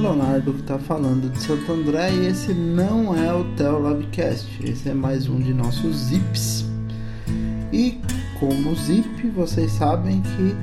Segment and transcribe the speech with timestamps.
[0.00, 4.88] Leonardo que está falando de Santo André e esse não é o Theo Labcast, esse
[4.88, 6.64] é mais um de nossos zips.
[7.70, 8.00] E
[8.38, 10.56] como zip, vocês sabem que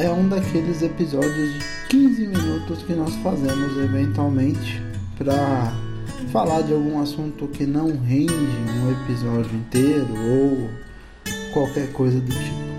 [0.00, 1.60] é um daqueles episódios de
[1.90, 4.82] 15 minutos que nós fazemos eventualmente
[5.18, 5.70] para
[6.32, 10.70] falar de algum assunto que não rende um episódio inteiro ou
[11.52, 12.71] qualquer coisa do tipo.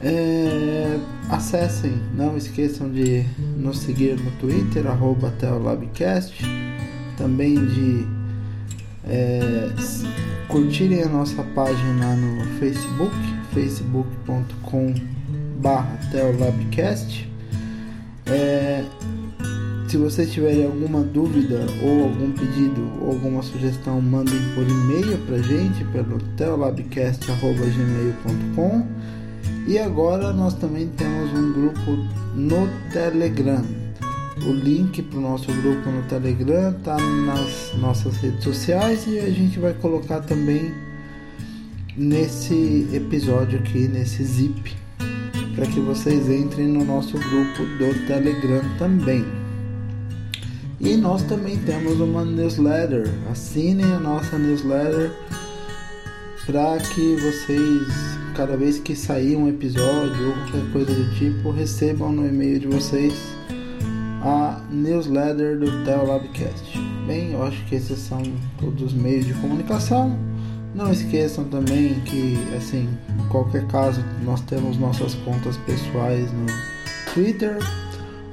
[0.00, 0.96] É,
[1.28, 3.24] acessem, não esqueçam de
[3.56, 6.44] nos seguir no Twitter, arroba Teolabcast,
[7.16, 8.06] também de
[9.08, 9.70] é,
[10.46, 13.16] curtirem a nossa página no Facebook,
[13.52, 14.94] facebook.com
[15.60, 15.98] barra.
[18.26, 18.84] É,
[19.88, 25.38] se vocês tiverem alguma dúvida ou algum pedido ou alguma sugestão, mandem por e-mail para
[25.38, 28.86] gente pelo teolabcast.gmail.com
[29.68, 31.90] e agora nós também temos um grupo
[32.34, 33.62] no Telegram.
[34.46, 39.28] O link para o nosso grupo no Telegram está nas nossas redes sociais e a
[39.28, 40.72] gente vai colocar também
[41.94, 44.74] nesse episódio aqui, nesse zip,
[45.54, 49.22] para que vocês entrem no nosso grupo do Telegram também.
[50.80, 53.06] E nós também temos uma newsletter.
[53.30, 55.12] Assinem a nossa newsletter
[56.46, 62.12] para que vocês cada vez que sair um episódio ou qualquer coisa do tipo, recebam
[62.12, 63.12] no e-mail de vocês
[64.22, 66.78] a newsletter do Teolabcast.
[67.04, 68.22] Bem, eu acho que esses são
[68.60, 70.16] todos os meios de comunicação.
[70.72, 72.88] Não esqueçam também que, assim,
[73.18, 76.46] em qualquer caso, nós temos nossas contas pessoais no
[77.12, 77.58] Twitter,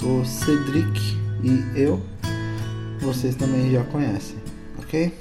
[0.04, 2.00] o Cedric e eu.
[3.00, 4.38] Vocês também já conhecem,
[4.78, 5.12] ok?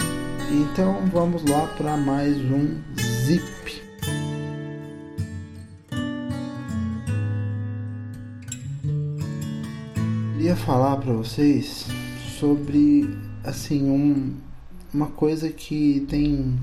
[0.51, 2.77] Então vamos lá para mais um
[3.25, 3.84] Zip.
[10.45, 11.87] Queria falar para vocês
[12.39, 13.09] sobre
[13.43, 14.35] assim um,
[14.93, 16.61] uma coisa que tem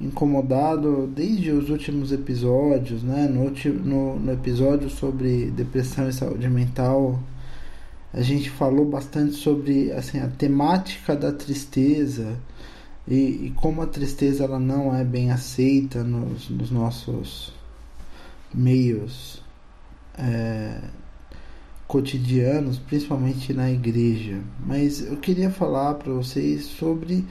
[0.00, 3.28] incomodado desde os últimos episódios, né?
[3.28, 3.50] No,
[3.84, 7.20] no, no episódio sobre depressão e saúde mental,
[8.14, 12.34] a gente falou bastante sobre assim a temática da tristeza
[13.06, 17.52] e, e como a tristeza ela não é bem aceita nos, nos nossos
[18.54, 19.42] meios
[20.16, 20.80] é,
[21.92, 24.40] cotidianos, principalmente na igreja.
[24.66, 27.22] Mas eu queria falar para vocês sobre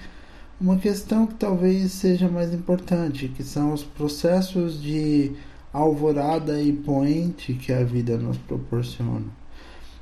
[0.59, 5.31] uma questão que talvez seja mais importante, que são os processos de
[5.73, 9.25] alvorada e poente que a vida nos proporciona.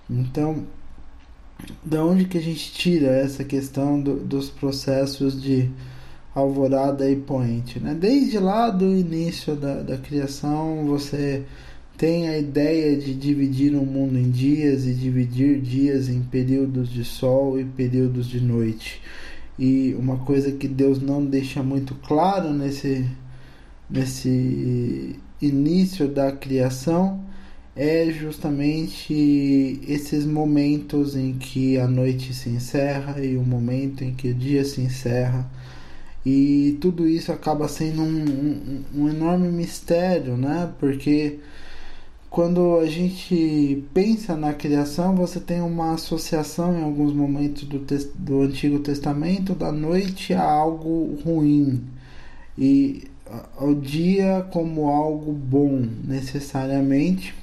[0.09, 0.65] Então,
[1.81, 5.71] da onde que a gente tira essa questão do, dos processos de
[6.35, 7.79] alvorada e poente?
[7.79, 7.93] Né?
[7.93, 11.45] Desde lá do início da, da criação, você
[11.99, 17.03] tem a ideia de dividir o mundo em dias e dividir dias em períodos de
[17.03, 19.01] sol e períodos de noite.
[19.59, 23.05] E uma coisa que Deus não deixa muito claro nesse,
[23.89, 27.21] nesse início da criação
[27.75, 34.29] é justamente esses momentos em que a noite se encerra e o momento em que
[34.29, 35.51] o dia se encerra.
[36.25, 40.71] E tudo isso acaba sendo um, um, um enorme mistério, né?
[40.79, 41.39] Porque
[42.29, 47.79] quando a gente pensa na criação, você tem uma associação em alguns momentos do,
[48.15, 51.83] do Antigo Testamento da noite a algo ruim
[52.57, 53.07] e
[53.57, 57.33] ao dia como algo bom, necessariamente.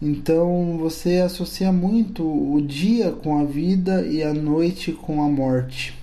[0.00, 5.96] Então você associa muito o dia com a vida e a noite com a morte.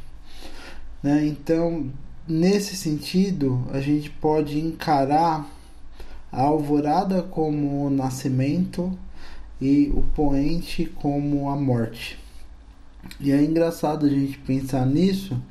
[1.02, 1.28] Né?
[1.28, 1.86] Então,
[2.28, 5.50] nesse sentido, a gente pode encarar
[6.32, 8.98] a alvorada como o nascimento
[9.62, 12.20] e o poente como a morte.
[13.20, 15.42] E é engraçado a gente pensar nisso,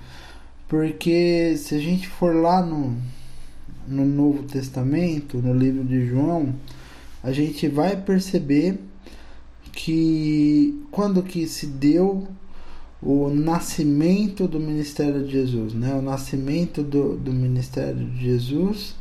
[0.67, 2.97] porque se a gente for lá no,
[3.87, 6.55] no Novo Testamento, no livro de João,
[7.23, 8.79] a gente vai perceber
[9.73, 12.27] que quando que se deu
[13.01, 15.95] o nascimento do ministério de Jesus, né?
[15.95, 18.98] O nascimento do, do ministério de Jesus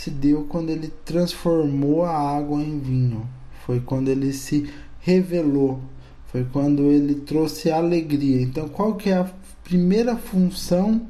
[0.00, 3.28] se deu quando ele transformou a água em vinho.
[3.66, 5.78] Foi quando ele se revelou.
[6.28, 8.40] Foi quando ele trouxe alegria.
[8.40, 9.30] Então, qual que é a
[9.62, 11.02] primeira função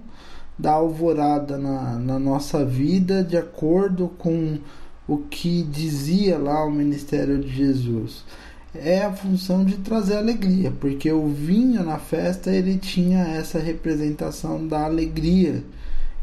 [0.59, 4.59] da alvorada na, na nossa vida, de acordo com
[5.07, 8.25] o que dizia lá o ministério de Jesus?
[8.75, 14.67] É a função de trazer alegria, porque o vinho na festa ele tinha essa representação
[14.67, 15.63] da alegria.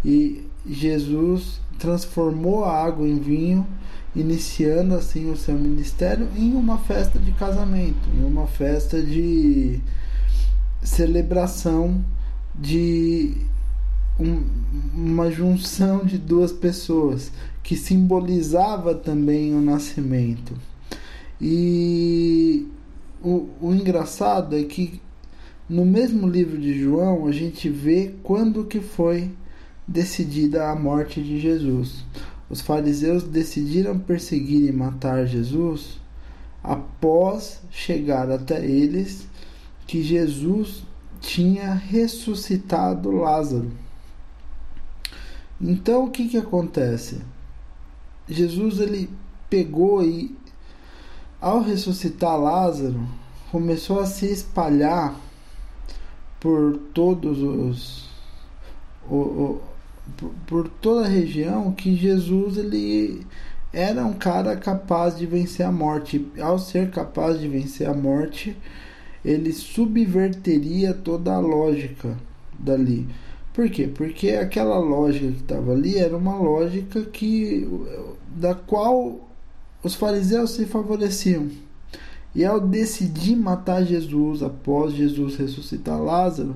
[0.03, 3.65] E Jesus transformou a água em vinho
[4.15, 9.79] iniciando assim o seu ministério em uma festa de casamento, em uma festa de
[10.81, 12.03] celebração
[12.55, 13.33] de
[14.19, 14.43] um,
[14.95, 17.31] uma junção de duas pessoas
[17.61, 20.55] que simbolizava também o nascimento.
[21.39, 22.65] E
[23.21, 24.99] o, o engraçado é que
[25.69, 29.31] no mesmo livro de João a gente vê quando que foi
[29.87, 32.03] decidida a morte de Jesus.
[32.49, 35.99] Os fariseus decidiram perseguir e matar Jesus
[36.63, 39.27] após chegar até eles
[39.85, 40.83] que Jesus
[41.21, 43.71] tinha ressuscitado Lázaro.
[45.59, 47.21] Então o que que acontece?
[48.27, 49.09] Jesus ele
[49.49, 50.35] pegou e
[51.39, 53.07] ao ressuscitar Lázaro
[53.51, 55.15] começou a se espalhar
[56.39, 58.07] por todos os
[59.09, 59.61] o,
[60.15, 63.25] por, por toda a região que Jesus ele
[63.73, 66.25] era um cara capaz de vencer a morte.
[66.39, 68.55] Ao ser capaz de vencer a morte,
[69.23, 72.17] ele subverteria toda a lógica
[72.57, 73.07] dali.
[73.53, 73.87] Por quê?
[73.87, 77.67] Porque aquela lógica que estava ali era uma lógica que
[78.35, 79.27] da qual
[79.83, 81.49] os fariseus se favoreciam.
[82.35, 86.55] E ao decidir matar Jesus após Jesus ressuscitar Lázaro,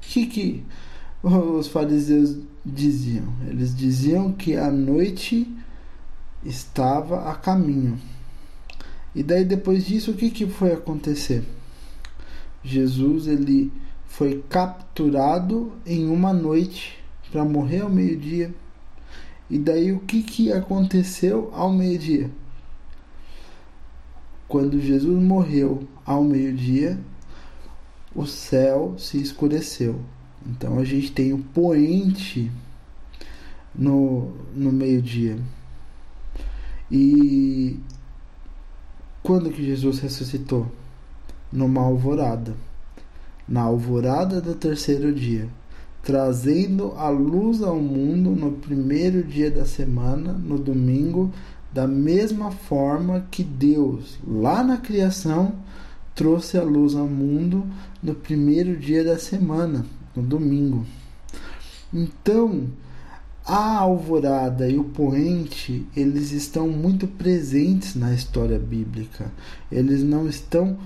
[0.00, 0.64] que, que
[1.58, 3.24] os fariseus diziam?
[3.46, 5.46] Eles diziam que a noite
[6.44, 7.98] estava a caminho.
[9.14, 11.44] E daí depois disso, o que, que foi acontecer?
[12.62, 13.72] Jesus ele
[14.06, 18.54] foi capturado em uma noite para morrer ao meio-dia.
[19.48, 22.30] E daí o que, que aconteceu ao meio-dia?
[24.46, 26.98] Quando Jesus morreu ao meio-dia,
[28.14, 30.00] o céu se escureceu.
[30.46, 32.50] Então a gente tem o poente
[33.74, 35.38] no, no meio-dia.
[36.90, 37.78] E
[39.22, 40.66] quando que Jesus ressuscitou?
[41.52, 42.54] numa alvorada,
[43.48, 45.48] na alvorada do terceiro dia,
[46.02, 51.32] trazendo a luz ao mundo no primeiro dia da semana, no domingo,
[51.72, 55.52] da mesma forma que Deus, lá na criação,
[56.14, 57.64] trouxe a luz ao mundo
[58.02, 59.84] no primeiro dia da semana,
[60.14, 60.84] no domingo.
[61.92, 62.68] Então,
[63.44, 69.30] a alvorada e o poente, eles estão muito presentes na história bíblica.
[69.70, 70.78] Eles não estão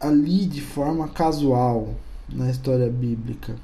[0.00, 1.94] ali de forma casual
[2.28, 3.54] na história bíblica.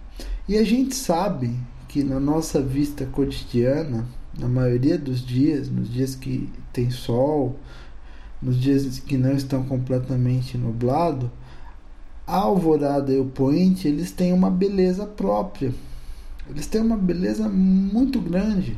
[0.49, 1.55] E a gente sabe
[1.89, 4.07] que na nossa vista cotidiana,
[4.39, 7.59] na maioria dos dias, nos dias que tem sol,
[8.43, 11.31] nos dias que não estão completamente nublado,
[12.27, 15.75] a alvorada e o poente, eles têm uma beleza própria.
[16.49, 18.77] Eles têm uma beleza muito grande.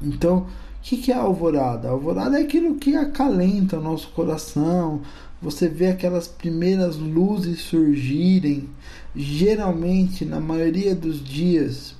[0.00, 0.46] Então, o
[0.82, 1.88] que, que é a alvorada?
[1.88, 5.02] A alvorada é aquilo que acalenta o nosso coração,
[5.40, 8.68] você vê aquelas primeiras luzes surgirem,
[9.14, 11.94] geralmente na maioria dos dias,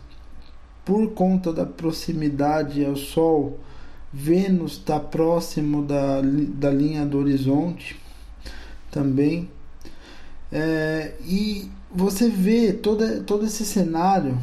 [0.84, 3.58] por conta da proximidade ao Sol,
[4.12, 7.96] Vênus está próximo da, da linha do horizonte
[8.90, 9.50] também.
[10.52, 14.38] É, e você vê todo, todo esse cenário,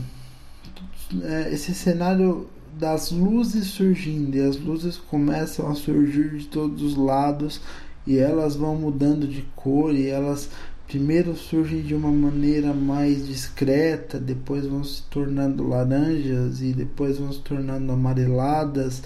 [1.23, 6.95] é, esse cenário das luzes surgindo, e as luzes começam a surgir de todos os
[6.95, 7.61] lados
[8.05, 10.49] e elas vão mudando de cor e elas
[10.87, 17.31] primeiro surgem de uma maneira mais discreta, depois vão se tornando laranjas e depois vão
[17.31, 19.01] se tornando amareladas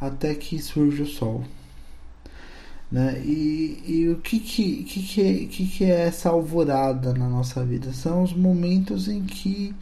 [0.00, 1.44] até que surge o sol.
[2.90, 3.22] Né?
[3.24, 7.64] E, e o que que, que, que, é, que, que é essa alvorada na nossa
[7.64, 7.92] vida?
[7.92, 9.74] São os momentos em que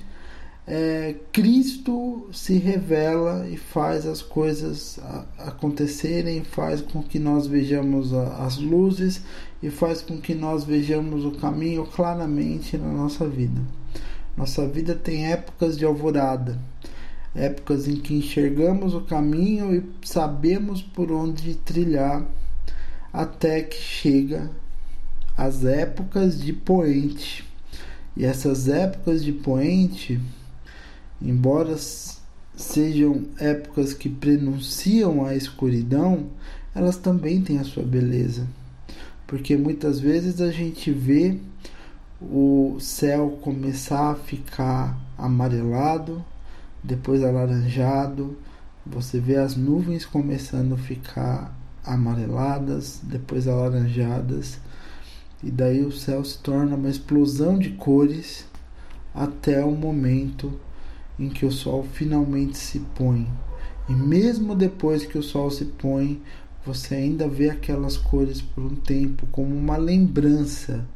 [0.67, 5.01] é, Cristo se revela e faz as coisas
[5.39, 9.23] acontecerem, faz com que nós vejamos a, as luzes
[9.63, 13.63] e faz com que nós vejamos o caminho claramente na nossa vida.
[14.37, 16.61] Nossa vida tem épocas de alvorada,
[17.35, 22.27] épocas em que enxergamos o caminho e sabemos por onde trilhar,
[23.13, 24.51] até que chega
[25.37, 27.45] as épocas de poente.
[28.17, 30.21] E essas épocas de poente
[31.21, 31.77] embora
[32.57, 36.27] sejam épocas que prenunciam a escuridão,
[36.75, 38.47] elas também têm a sua beleza.
[39.27, 41.39] Porque muitas vezes a gente vê
[42.21, 46.25] o céu começar a ficar amarelado,
[46.83, 48.37] depois alaranjado,
[48.87, 51.55] você vê as nuvens começando a ficar
[51.85, 54.59] amareladas, depois alaranjadas,
[55.43, 58.45] e daí o céu se torna uma explosão de cores
[59.15, 60.53] até o momento
[61.19, 63.29] em que o sol finalmente se põe.
[63.89, 66.21] E mesmo depois que o sol se põe,
[66.65, 70.87] você ainda vê aquelas cores por um tempo como uma lembrança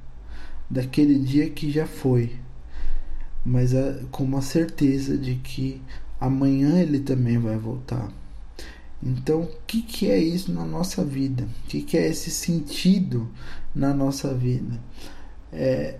[0.68, 2.36] daquele dia que já foi,
[3.44, 3.72] mas
[4.10, 5.80] com uma certeza de que
[6.20, 8.10] amanhã ele também vai voltar.
[9.02, 11.48] Então, o que, que é isso na nossa vida?
[11.64, 13.28] O que, que é esse sentido
[13.74, 14.78] na nossa vida?
[15.52, 15.98] É,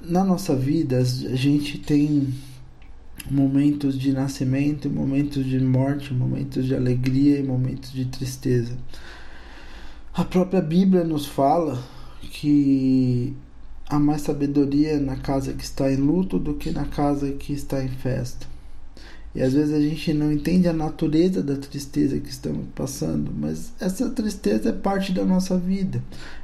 [0.00, 2.32] na nossa vida, a gente tem
[3.30, 8.76] momentos de nascimento, momentos de morte, momentos de alegria e momentos de tristeza.
[10.14, 11.82] A própria Bíblia nos fala
[12.22, 13.36] que
[13.88, 17.82] há mais sabedoria na casa que está em luto do que na casa que está
[17.82, 18.46] em festa.
[19.38, 23.72] E às vezes a gente não entende a natureza da tristeza que estamos passando, mas
[23.78, 26.02] essa tristeza é parte da nossa vida.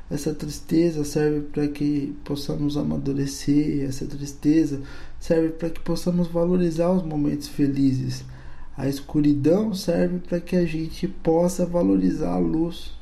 [0.08, 4.80] Essa tristeza serve para que possamos amadurecer, essa tristeza
[5.18, 8.24] serve para que possamos valorizar os momentos felizes.
[8.76, 12.92] A escuridão serve para que a gente possa valorizar a luz.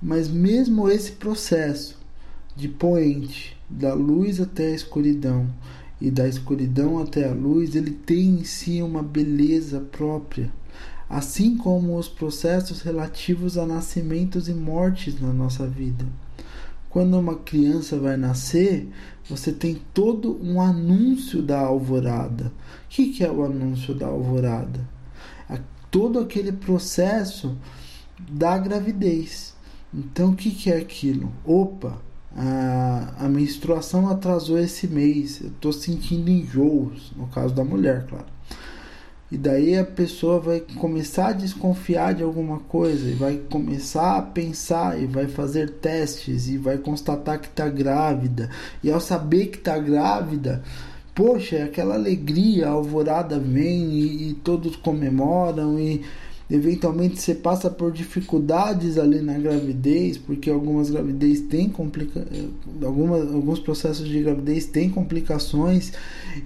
[0.00, 1.98] Mas mesmo esse processo
[2.54, 5.50] de poente, da luz até a escuridão,
[6.00, 10.52] e da escuridão até a luz, ele tem em si uma beleza própria,
[11.08, 16.04] assim como os processos relativos a nascimentos e mortes na nossa vida.
[16.90, 18.88] Quando uma criança vai nascer,
[19.28, 22.46] você tem todo um anúncio da alvorada.
[22.46, 24.80] O que é o anúncio da alvorada?
[25.90, 27.56] Todo aquele processo
[28.30, 29.54] da gravidez.
[29.92, 31.32] Então, o que é aquilo?
[31.44, 32.00] Opa,
[32.36, 38.26] a, a menstruação atrasou esse mês, eu estou sentindo enjoos, no caso da mulher, claro.
[39.32, 44.22] E daí a pessoa vai começar a desconfiar de alguma coisa e vai começar a
[44.22, 48.50] pensar e vai fazer testes e vai constatar que está grávida.
[48.84, 50.62] E ao saber que está grávida,
[51.12, 56.04] poxa, aquela alegria, a alvorada vem e, e todos comemoram e
[56.48, 62.24] Eventualmente você passa por dificuldades ali na gravidez, porque algumas gravidez têm complica
[62.84, 65.92] algumas, alguns processos de gravidez têm complicações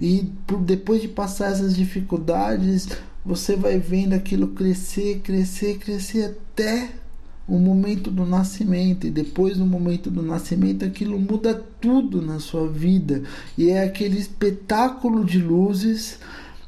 [0.01, 0.27] e
[0.65, 2.89] depois de passar essas dificuldades,
[3.23, 6.89] você vai vendo aquilo crescer, crescer, crescer até
[7.47, 9.05] o momento do nascimento.
[9.05, 13.21] E depois do momento do nascimento aquilo muda tudo na sua vida.
[13.57, 16.17] E é aquele espetáculo de luzes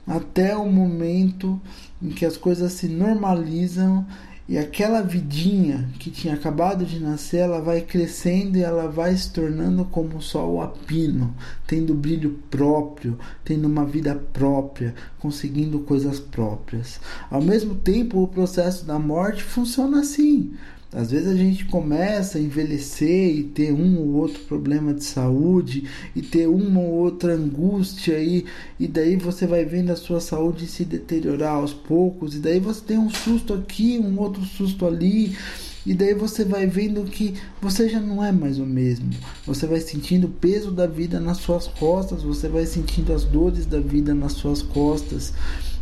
[0.06, 1.60] até o momento
[2.02, 4.06] em que as coisas se normalizam
[4.48, 9.32] e aquela vidinha que tinha acabado de nascer, ela vai crescendo e ela vai se
[9.32, 11.34] tornando como o sol a pino,
[11.66, 17.00] tendo brilho próprio, tendo uma vida própria, conseguindo coisas próprias.
[17.32, 20.54] Ao mesmo tempo, o processo da morte funciona assim.
[20.94, 25.86] Às vezes a gente começa a envelhecer e ter um ou outro problema de saúde
[26.16, 28.46] e ter uma ou outra angústia aí,
[28.80, 32.82] e daí você vai vendo a sua saúde se deteriorar aos poucos, e daí você
[32.82, 35.36] tem um susto aqui, um outro susto ali,
[35.84, 39.10] e daí você vai vendo que você já não é mais o mesmo.
[39.48, 43.66] Você vai sentindo o peso da vida nas suas costas, você vai sentindo as dores
[43.66, 45.34] da vida nas suas costas,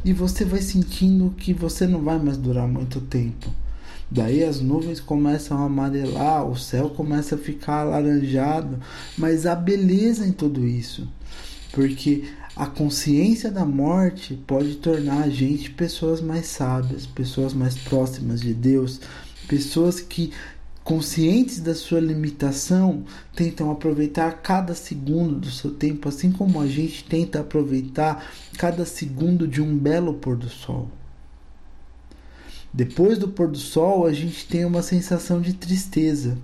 [0.06, 3.51] e você vai sentindo que você não vai mais durar muito tempo.
[4.12, 8.77] Daí as nuvens começam a amarelar, o céu começa a ficar alaranjado,
[9.18, 11.08] mas há beleza em tudo isso,
[11.72, 18.41] porque a consciência da morte pode tornar a gente pessoas mais sábias, pessoas mais próximas
[18.41, 19.00] de Deus,
[19.48, 20.34] pessoas que
[20.84, 27.06] conscientes da sua limitação, tentam aproveitar cada segundo do seu tempo, assim como a gente
[27.06, 30.89] tenta aproveitar cada segundo de um belo pôr do sol.
[32.74, 36.38] Depois do pôr do sol, a gente tem uma sensação de tristeza,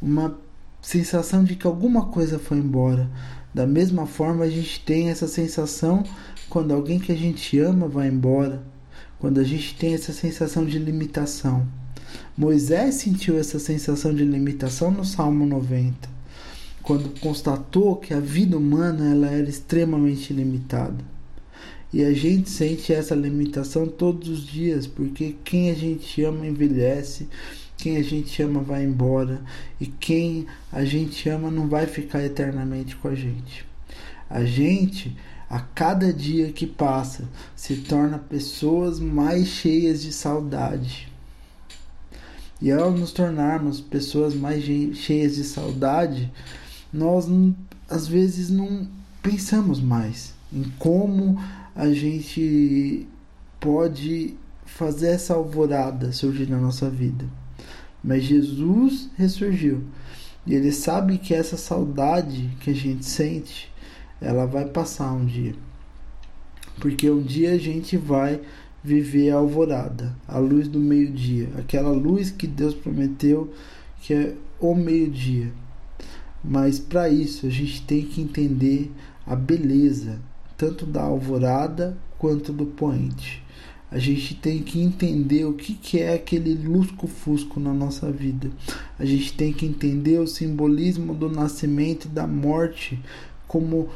[0.00, 0.38] uma
[0.80, 3.10] sensação de que alguma coisa foi embora.
[3.52, 6.04] Da mesma forma, a gente tem essa sensação
[6.48, 8.62] quando alguém que a gente ama vai embora,
[9.18, 11.66] quando a gente tem essa sensação de limitação.
[12.36, 16.08] Moisés sentiu essa sensação de limitação no Salmo 90,
[16.82, 21.13] quando constatou que a vida humana ela era extremamente limitada.
[21.94, 27.28] E a gente sente essa limitação todos os dias, porque quem a gente ama envelhece,
[27.76, 29.40] quem a gente ama vai embora,
[29.80, 33.64] e quem a gente ama não vai ficar eternamente com a gente.
[34.28, 35.16] A gente,
[35.48, 41.08] a cada dia que passa, se torna pessoas mais cheias de saudade.
[42.60, 44.64] E ao nos tornarmos pessoas mais
[44.96, 46.28] cheias de saudade,
[46.92, 47.28] nós
[47.88, 48.84] às vezes não
[49.22, 51.38] pensamos mais em como
[51.74, 53.06] a gente
[53.60, 57.24] pode fazer essa alvorada surgir na nossa vida.
[58.02, 59.82] Mas Jesus ressurgiu.
[60.46, 63.72] E ele sabe que essa saudade que a gente sente,
[64.20, 65.54] ela vai passar um dia.
[66.80, 68.40] porque um dia a gente vai
[68.82, 73.52] viver a alvorada, a luz do meio-dia, aquela luz que Deus prometeu
[74.02, 75.52] que é o meio-dia.
[76.42, 78.92] Mas para isso a gente tem que entender
[79.26, 80.20] a beleza
[80.56, 83.42] tanto da alvorada quanto do poente.
[83.90, 88.50] A gente tem que entender o que, que é aquele lusco-fusco na nossa vida.
[88.98, 93.00] A gente tem que entender o simbolismo do nascimento e da morte
[93.46, 93.88] como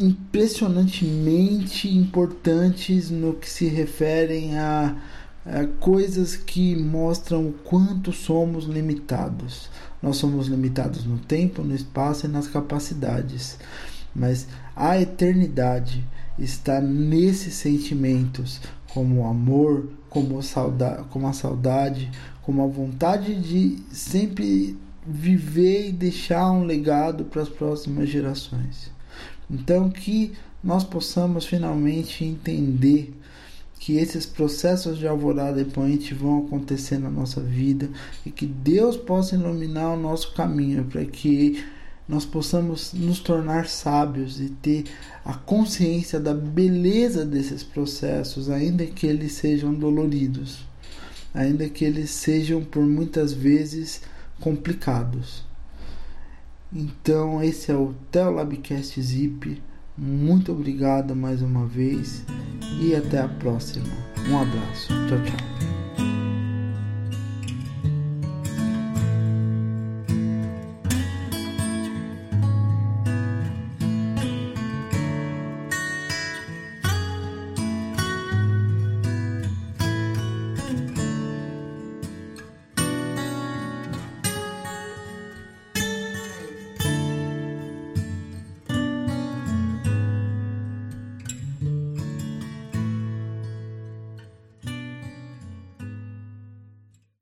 [0.00, 4.96] impressionantemente importantes no que se referem a,
[5.46, 9.68] a, coisas que mostram o quanto somos limitados.
[10.02, 13.56] Nós somos limitados no tempo, no espaço e nas capacidades,
[14.14, 16.04] mas a eternidade
[16.38, 18.60] está nesses sentimentos,
[18.92, 22.10] como o amor, como, saudade, como a saudade,
[22.42, 28.90] como a vontade de sempre viver e deixar um legado para as próximas gerações.
[29.50, 33.12] Então, que nós possamos finalmente entender
[33.78, 37.90] que esses processos de alvorada e poente vão acontecer na nossa vida
[38.24, 41.62] e que Deus possa iluminar o nosso caminho para que
[42.08, 44.84] nós possamos nos tornar sábios e ter
[45.24, 50.64] a consciência da beleza desses processos, ainda que eles sejam doloridos,
[51.32, 54.02] ainda que eles sejam por muitas vezes
[54.40, 55.44] complicados.
[56.72, 59.62] Então, esse é o Teolabcast Zip.
[59.96, 62.24] Muito obrigado mais uma vez
[62.82, 63.86] e até a próxima.
[64.28, 64.88] Um abraço.
[64.88, 65.73] Tchau, tchau.